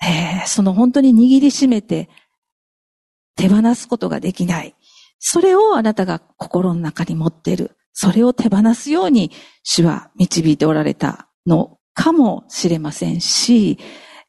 [0.02, 2.08] えー、その本当に握りしめて
[3.36, 4.74] 手放すことができない。
[5.18, 7.76] それをあなたが心の中に持っている。
[7.92, 9.30] それを手放すように
[9.62, 13.78] 主は導いておられたのかもしれませんし、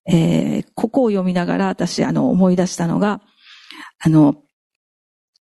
[0.06, 3.22] えー、ここを読みながら私あの思い出したのが、
[4.00, 4.43] あの、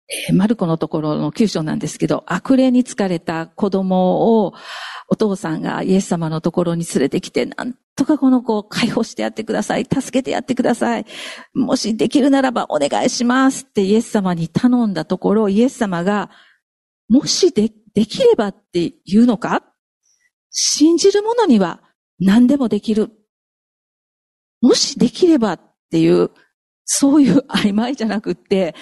[0.09, 4.53] えー、マルコのところの九章なんですけど、悪霊に疲れた子供を
[5.09, 9.85] お父さんがイエス様のところに連れてきて、なんとかこの子を解放してやってください。
[9.85, 11.05] 助けてやってください。
[11.53, 16.29] もしできるならばお願いしますってイエス様に頼んだところ、イエス様が、
[17.09, 19.63] もしで、できればって言うのか？
[20.51, 21.81] 信じる者には
[22.19, 23.11] 何でもできる。
[24.61, 26.29] もしできればっていう、
[26.85, 28.75] そういう曖昧じゃなくって、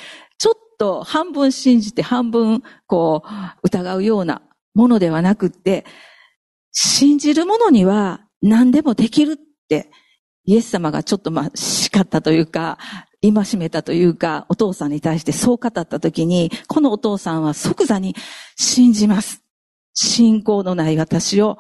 [0.76, 3.30] っと半分信じて半分こう
[3.64, 4.42] 疑うような
[4.74, 5.86] ものではなくって、
[6.72, 9.38] 信じる者には何でもできるっ
[9.70, 9.90] て、
[10.44, 12.78] イエス様がちょっとまあ叱ったというか、
[13.22, 18.16] 戒めたというか、お父さんに対してそう語ったときに、このお父さんは即座に
[18.58, 19.42] 信じます。
[19.94, 21.58] 信仰のない私を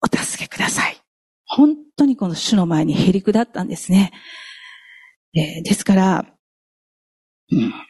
[0.00, 0.96] お助けください。
[1.44, 4.12] 本当にこの主の前にへりくだったんですね。
[5.34, 6.26] えー、ですから、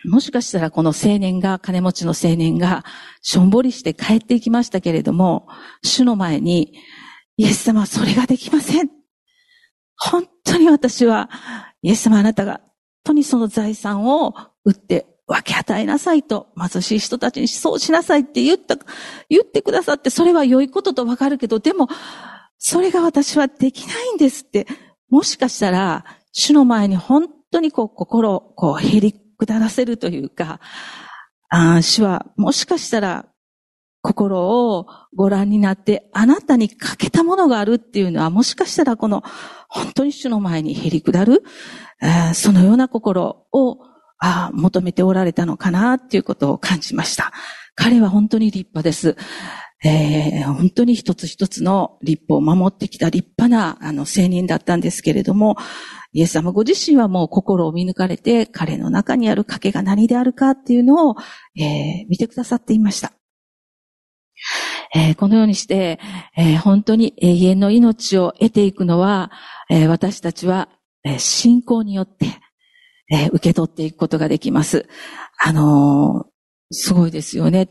[0.05, 2.85] もしかしたらこの青年が、金持ちの青年が、
[3.21, 5.49] しょんぼりして帰っていきましたけれども、
[5.83, 6.75] 主の前に、
[7.37, 8.91] イエス様はそれができません。
[9.97, 11.31] 本当に私は、
[11.83, 12.71] イエス様あなたが、本
[13.05, 18.77] 当にその財産を売って分け与えなさいと、貧しい人たちにそうしなさいって言った、
[19.29, 21.89] 言ってくださって、それは良いこととわかるけど、でも、
[22.59, 24.67] それが私はできないんですって、
[25.09, 30.61] もしかしたら、主の前に本当にこう心をこうへり下らせるというか、
[31.49, 33.27] あ主はもしかしたら
[34.01, 39.23] 心をご覧になってあなたに欠けたものがあるっていうのはもしかしたらこの
[39.69, 41.43] 本当に主の前にへり下る、
[42.35, 43.79] そのような心を
[44.19, 47.33] あ求めておられたのかなっていうことを感じました。
[47.75, 49.17] 彼は本当に立派です。
[49.85, 55.57] えー、本当に一つ一つの立法を守ってきた立派なあの青年だったんですけれども、
[56.13, 61.17] イエス様ご自身はもう心を見抜かれて、彼の中にある賭けが何であるかっていうのを、
[61.57, 63.13] えー、見てくださっていました。
[64.95, 65.99] えー、このようにして、
[66.37, 69.31] えー、本当に永遠の命を得ていくのは、
[69.71, 70.69] え私たちは、
[71.03, 72.27] え信仰によって、
[73.11, 74.87] え受け取っていくことができます。
[75.39, 76.27] あの
[76.71, 77.69] すごいですよね。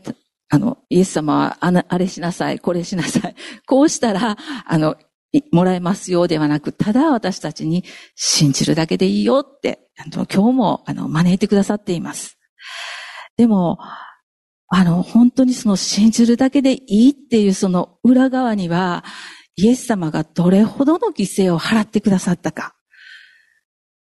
[0.54, 3.34] あの、イエス様は、ああれしなさい、これしなさい。
[3.66, 4.36] こうしたら、
[4.66, 4.96] あの、
[5.50, 7.84] もらえますよではなく、ただ私たちに
[8.16, 12.36] 信じるだけでいいよって、今日も、あの、招いてくださっています。
[13.38, 13.78] でも、
[14.68, 19.04] あの、本当にその信じるだけでいいっていうその裏側には、
[19.56, 22.74] イエス様がどれほどの犠牲を払ってくださったか。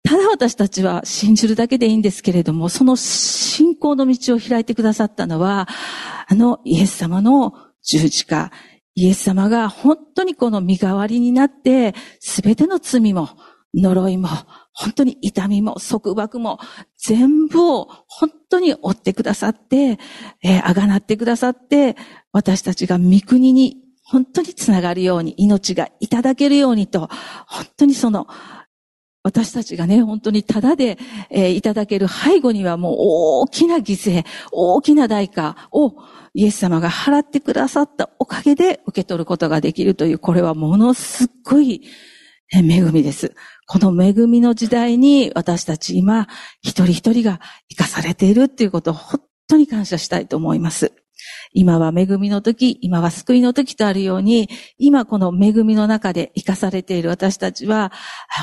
[0.03, 5.67] ただ私たちは信じるだけでいいんですけれども、その信仰の道を開いてくださったのは、
[6.27, 8.51] あのイエス様の十字架、
[8.95, 13.29] イエス様が本当にこの身代わりになって、すべての罪も、
[13.73, 14.27] 呪いも、
[14.71, 16.59] 本当に痛みも、束縛も、
[16.97, 19.99] 全部を本当に追ってくださって、
[20.43, 21.95] えー、あがなってくださって、
[22.31, 27.09] 私たちが御国に本当につながるように、命がいただけるようにと、
[27.47, 28.27] 本当にその、
[29.23, 30.97] 私たちがね、本当にただで、
[31.29, 35.95] えー、いただける背後にはもう大きな犠牲、大きな代価を
[36.33, 41.83] イエス様が払ってくださったおかげで受け取ることができるという、これはものすっごい
[42.51, 43.33] 恵みです。
[43.65, 46.27] この恵みの時代に私たち今、
[46.61, 50.91] 一人一人が生かされているっていうことを本当に感謝したいと思います。
[51.53, 57.91] 今は恵みの時、今は救いの時とあるように、今この恵みの中で生かされている私たちは、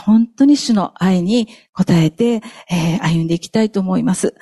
[0.04, 4.34] 本当に主の愛に応えて、えー、歩んでいきたいと思います。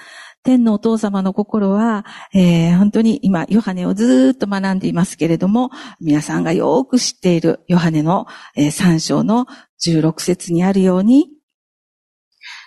[0.42, 5.70] 天のお父様の心は、えー、本当に今、ヨハネをずっと学んでいますけれども、
[6.00, 9.46] 皆さんがよく知っているヨハネの、えー、3章の
[9.84, 11.28] 16節にあるように、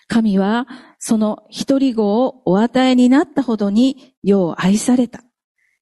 [0.08, 0.68] 神は
[1.00, 5.24] その一人子をお与えになったほどに世を愛された。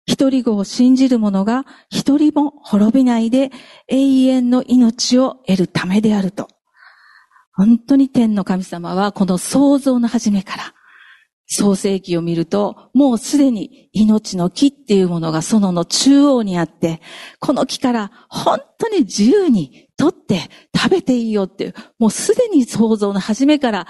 [0.10, 3.52] 一人子を信じる者が一人も滅びないで
[3.88, 6.48] 永遠の命を得るためであると。
[7.54, 10.74] 本当に天の神様はこの創造の始めから
[11.52, 17.02] 創世記を見ると、もうすでに命の木っていうものがそのの中央にあって、
[17.40, 20.42] この木から本当に自由に取って
[20.78, 23.88] 食べていいよっていう、もうすでに創造の初めから、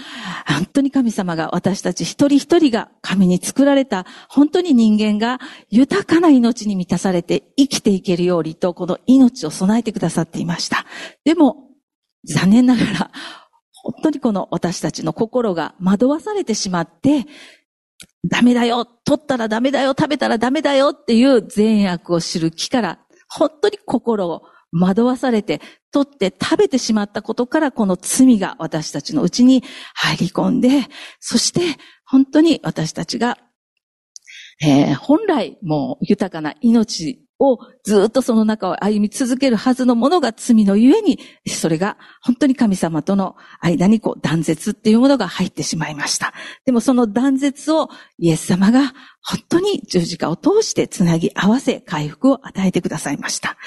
[0.48, 5.40] 本当に神様が私たち一人一人が神に作られた、本当に人間が
[5.70, 10.86] 豊かな命に満たされて生きていけるようにと、この命を備えてくださっていました。
[11.26, 11.58] でも、
[12.24, 13.12] 残念ながら、
[13.92, 17.26] 本当にこの私たちの心が惑わされてしまって、
[18.26, 25.62] ダメだよ取ったらダメだよ食べたらダメだよっていう善悪を知る木から、本当に心を惑わされて、
[25.92, 29.64] 取って食べてしまったことから、この罪が私たちのうちに
[29.96, 30.70] 入り込んで、
[31.20, 31.62] そして
[32.06, 33.38] 本当に私たちが、
[34.62, 46.34] えー、本来もう豊かな命をずっとその中を歩み続けるはずのものが罪のゆえに、それが本当に神様との間にこう断絶っていうものが入ってしまいました。
[46.66, 53.58] でもその断絶をイエス様が本当に十字架を通してつなぎ合わせ回復を与えてくださいました。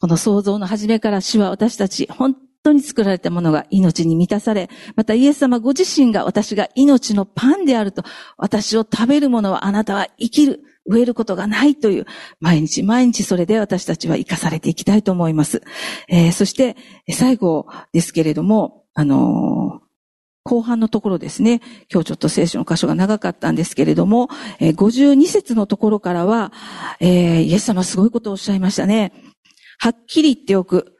[0.00, 8.02] この創造の初めから主は私たち本当に作られたものが命に満たされ、またイエス様ご自身が私が命のパンであると、
[8.36, 10.64] 私を食べるものはあなたは生きる。
[10.84, 12.06] 植えることがないという、
[12.40, 15.62] 毎日毎日それで私たちは生かされていきたいと思います。
[16.08, 16.76] えー、そして、
[17.08, 19.82] 最後ですけれども、あのー、
[20.44, 21.60] 後半のところですね。
[21.88, 26.52] 今日ちょっと聖書の箇所が長かったんですけれども、えー、52節のところからは、
[26.98, 29.12] えー、イエス様すごいことをおっしゃいましたね。
[29.78, 30.91] はっきり言っておく。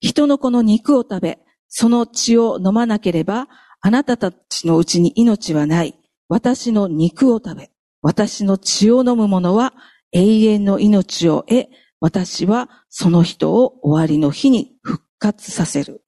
[0.00, 1.38] 人の子の肉を食べ、
[1.68, 3.48] その血を飲まなければ、
[3.80, 5.98] あなたたちのうちに命はない。
[6.28, 7.70] 私の肉を食べ、
[8.02, 9.74] 私の血を飲む者は
[10.12, 11.68] 永遠の命を得、
[12.00, 16.02] 私はその人を終わりの日に復活させる。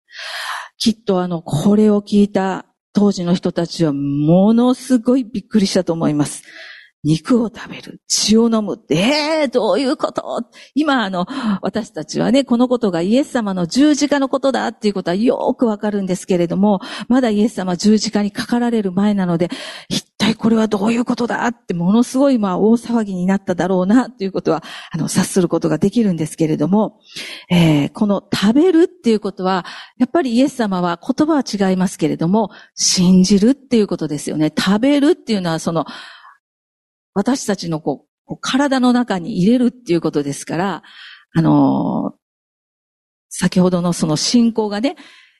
[0.78, 6.42] きっとあの、これを聞いた当時の人たちはものすごいびっくりしたと思います。
[7.02, 10.42] 肉を食べる、血を飲むって、えー、どういうこと？
[10.74, 11.26] 今、あの、
[11.62, 19.48] 私たちはね、このことがイエス様の十字架のことだっていうことはよくわかるんですけれども、まだイエス様十字架にかかられる前なので、
[19.88, 27.00] 一体これはどういうことだってものすごいまあ大騒ぎになっただろうなということは、あの、察することができるんですけれども、
[27.50, 29.64] えー、この食べるっていうことは、
[29.96, 34.52] やっぱりイエス様は言葉は違いますけれども、信じるっていうことですよね。
[34.54, 35.86] 食べるっていうのはその、
[37.14, 40.82] 私たちのこう、体の中に入れるっていうことですから、
[41.34, 42.14] あの、
[43.28, 44.96] 先ほどのその信仰がね、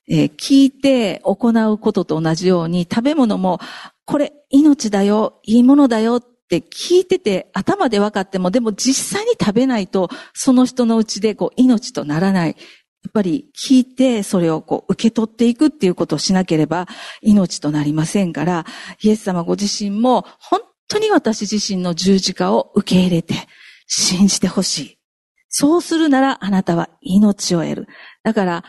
[0.08, 3.60] えー、聞いて行うことと同じように、食べ物も、
[4.04, 12.56] これ命だよ、いいものだよって聞いてて頭で分かっても、でも実際に食べないと、その人のうちでこう命とならない。
[13.02, 16.86] やっぱり聞いてそれをこう受け取っていくっていうことをしなければ
[17.22, 18.66] 命となりませんから、
[19.00, 20.60] イエス様ご自身も本
[20.90, 23.34] 当に私自身の十字架を受け入れて
[23.86, 24.98] 信じてほしい。
[25.48, 27.88] そうするならあなたは命を得る。
[28.22, 28.64] だから、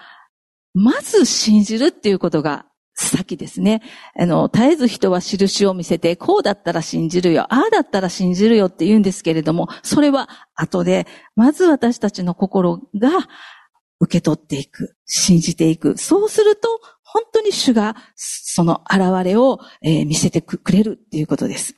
[0.73, 2.65] まず信じるっていうことが
[2.95, 3.81] 先ですね。
[4.17, 13.09] あの、絶えず人は印を見せて、こうだったら信じるよ、ああだったら信じるよって言うんですけれども、それは後で、まず私たちの心が
[13.99, 15.97] 受け取っていく、信じていく。
[15.97, 16.67] そうすると、
[17.03, 21.75] 本当に主がその現れを、え見せてくれるっていうことです。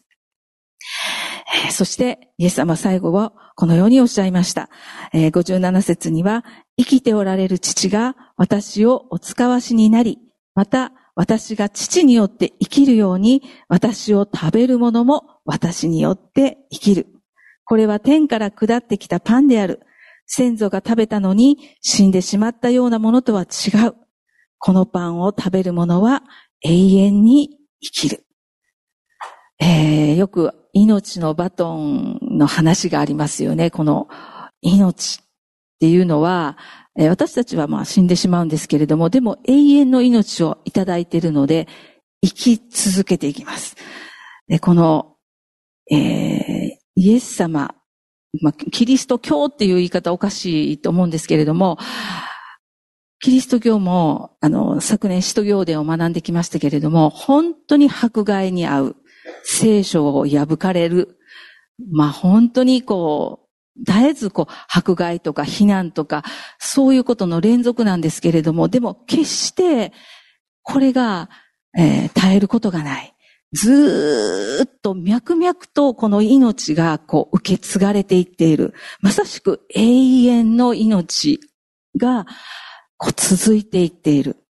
[1.71, 4.69] そして、イエス様最後はこのようにおっしゃいました。
[5.13, 6.43] 57節には、
[6.77, 10.19] 生きておられる父が私をお使わしになり、
[10.55, 17.07] また私が父によって生きるように、私を食べる者も私によって生きる。
[17.65, 19.81] これは天から下ってきたパンである。
[20.25, 23.95] 先祖が食べたのに死んでしまったようなものとは違う。
[24.57, 26.23] このパンを食べる者は
[26.63, 27.49] 永遠に
[27.81, 28.25] 生きる。
[29.59, 33.71] えー、よく命のバトンの話がありますよね。
[33.71, 34.07] この
[34.61, 35.25] 命っ
[35.79, 36.57] ていうのは、
[36.95, 41.67] 私たちはまあ死んでしまうんですけれども、でも永遠の命をいただいているので、
[42.23, 43.75] 生き続けていきます。
[44.47, 45.15] でこの、
[45.91, 47.75] えー、イエス様、
[48.41, 51.77] まあ、キリスト教っていう言い方おかしいと思うんですけれども、
[53.19, 58.95] キリスト教も、あの、昨年使徒行伝を学んできましたけれども、本当に迫害に合う。
[59.43, 61.17] 聖書を破かれる。
[61.91, 66.23] まあ本当にこう、絶えずこう、迫害とか非難とか、
[66.59, 69.93] そういうことの連続なんですけれども、でも決して、
[70.61, 71.29] これが、
[71.77, 73.13] えー、耐えることがない。
[73.53, 78.73] ずっと脈々とこの命がこう受け継がれていっている。
[78.99, 81.39] まさしく永遠の命
[81.97, 82.25] が
[82.97, 84.42] こう続いていっている。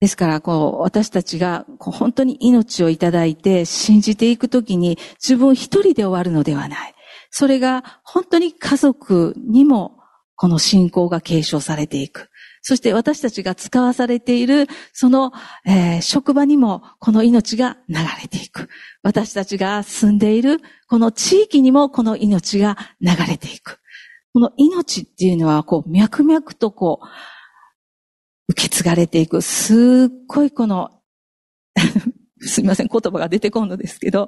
[0.00, 6.94] ですから、こう、私たちが、こう、本当に命をいただいて信じていくときに、自分一人で終わるのではない。
[7.30, 9.98] それが、本当に家族にも、
[10.36, 12.30] この信仰が継承されていく。
[12.62, 15.32] そして私たちが使わされている、その、
[15.66, 18.70] えー、職場にも、この命が流れていく。
[19.02, 23.80] 私たちが住んでいる、この地域にも、この命が流れていく。
[24.32, 27.06] この命っていうのは、こう、脈々とこう、
[28.50, 30.90] 受け継がれていく、すっごいこの
[32.42, 34.26] すみません、言葉が出てこんのですけど、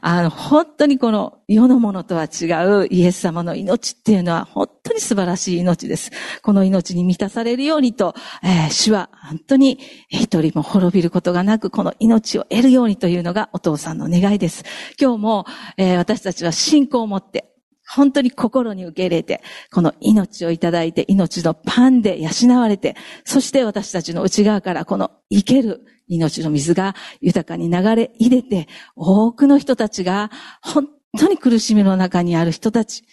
[0.00, 2.46] あの、本当にこの世のものとは違
[2.84, 6.12] うイエス様の命っていうのは本当に素晴らしい命です。
[6.42, 8.14] この命に満たされるようにと、
[8.44, 14.64] えー、主は本当に一人も滅びることがなく、この命を得るようにというのがお父さんの願いです。
[15.00, 15.46] 今日も、
[15.76, 17.57] えー、私たちは信仰を持って、
[17.88, 30.30] 本当に心に受け入れて、この命をいただいて、命のパンで養われて、そして私たちの内側からこの生ける命の水が豊かに流れ入れて、多くの人たちが
[30.62, 33.04] 本当に苦しみの中にある人たち、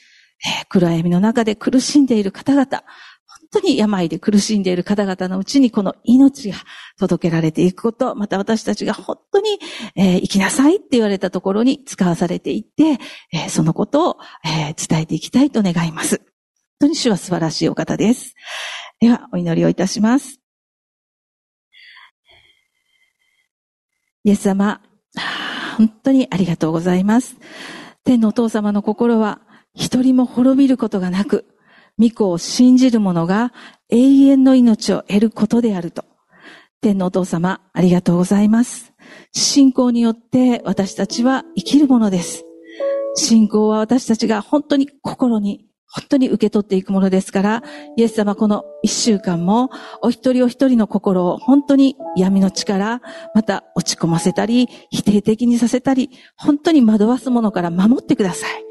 [0.45, 2.83] えー、暗闇の中で苦しんでいる方々、
[3.51, 6.57] 当に病で苦しんでいる方々のうちにこの命が
[6.97, 9.59] 届けられていくこと、また私たちが本当に、
[9.95, 12.99] えー、生きなさいって言われたところに使わされていって、
[13.33, 16.17] えー、そのことを、えー、伝えていきたいと願います。
[16.17, 16.25] 本
[16.79, 18.35] 当に主は素晴らしいお方です。
[18.99, 20.39] では、お祈りをいたします。
[24.23, 24.81] イエス様、
[25.77, 27.35] 本当にありがとうございます。
[28.03, 29.41] 天のお父様の心は
[29.73, 31.45] 一人も滅びることがなく、
[31.99, 33.53] 御子を信じる者が
[33.89, 36.03] 永遠の命を得ることであると。
[36.81, 38.93] 天のお父様、ありがとうございます。
[39.31, 42.43] 信仰によって私たちは生きるものです。
[43.15, 47.63] 信仰は私たちが本当に心に、本当に受け取っていくものですから、
[47.95, 49.69] イエス様この一週間も、
[50.01, 53.01] お一人お一人の心を本当に闇の力、
[53.33, 58.65] また落ち込ませたり、否定的にさせたり、本当に惑わすものから守ってください。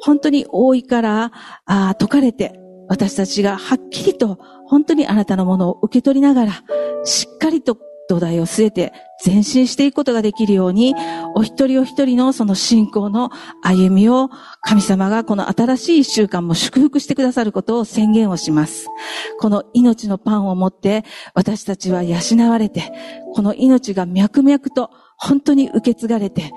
[0.00, 1.32] 本当に覆いから
[1.66, 6.52] あ解かれて、私たちがはっきりと本当にあなたのものを受け取りながら、
[7.04, 7.76] しっかりと
[8.08, 8.92] 土台を据えて
[9.24, 10.94] 前進していくことができるように、
[11.34, 13.30] お一人お一人のその信仰の
[13.62, 14.30] 歩みを
[14.62, 18.86] 神様がこの新しい一週間も祝福してくださることを宣言をします。
[19.40, 22.16] この命のパンを持って私たちは養
[22.48, 22.92] われて、
[23.34, 26.50] この命が脈々と本当に受け継がれて、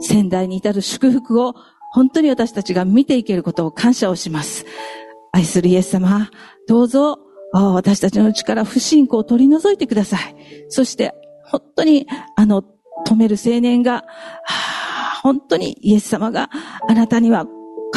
[0.00, 1.54] 仙台に至る祝福を
[1.94, 4.66] 本当に私たちが見ていけることを感謝をします。
[5.32, 6.28] 愛するイエス様、
[6.66, 7.20] どうぞ
[7.52, 10.34] 私たちのうちから不信仰を取り除いてください。
[10.70, 11.14] そして、
[11.44, 12.64] 本当に、あの、
[13.06, 14.04] 止める青年が、
[15.22, 16.50] 本当にイエス様が
[16.88, 17.46] あなたには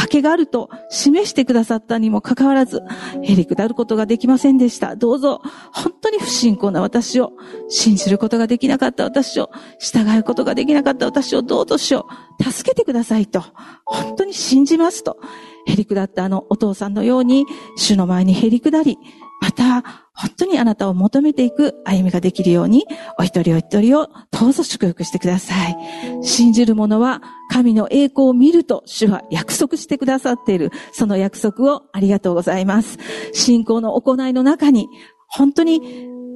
[0.08, 2.82] 賭けがあると示してくださったにもかかわらず、
[3.22, 4.96] へりくだることができませんでした。
[4.96, 5.42] どうぞ、
[5.74, 7.34] 本当に不信仰な私を、
[7.68, 12.08] 信じることができなかった私を、従うことができなかった私をどうぞしよ
[12.40, 13.44] う、助けてくださいと、
[13.86, 15.18] 本当に信じますと、
[15.66, 17.46] へりくだったあのお父さんのように、
[17.76, 18.98] 主の前にへりくだり、
[19.42, 19.84] また、
[20.14, 22.86] 本当にあなたを求めていく歩みができるように、
[23.20, 25.78] お一人お一人をどうぞ祝福してください。
[26.24, 27.22] 信じる者は
[27.52, 30.72] 神の栄光を見ると主は約束してくださっている。
[30.92, 32.98] その約束をありがとうございます。
[33.34, 34.88] 信仰の行いの中に、
[35.28, 35.82] 本当に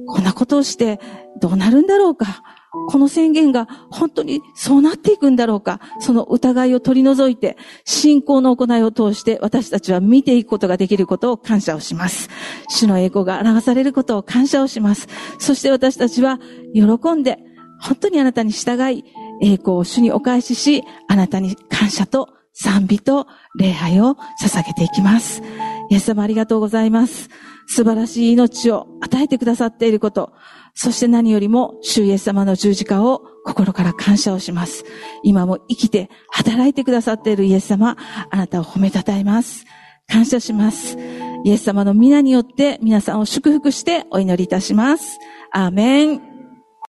[0.06, 1.00] こんなことをして
[1.40, 2.42] どうなるんだろうか。
[2.72, 12.30] この宣言が本当にそうなっていくんだろうか、その疑いを取り除いて、信仰の行いを通して私たちは見ていくことができることを感謝をします。
[12.68, 15.08] 主の栄光が表されることを感謝をします。
[15.38, 16.38] そして私たちは
[16.74, 17.38] 喜んで、
[17.80, 19.04] 本当にあなたに従い、
[19.42, 23.26] 栄光を主にお返しし、あなたに感謝と賛美と
[23.58, 25.42] 礼拝を捧げていきます。
[25.90, 27.28] イエス様ありがとうございます。
[27.66, 30.32] 素晴らしい命を与えてくださっていること、
[30.74, 34.84] そして何よりも、主イエス様の十字架を心から感謝をします。
[35.22, 37.96] 今も生きて働いてくださっているイエス様、
[38.30, 39.64] あなたを褒めたたえます。
[40.08, 40.96] 感謝します。
[41.44, 45.18] イエス様の皆によって皆さんを祝福してお祈りいたします。
[45.52, 46.31] アーメン。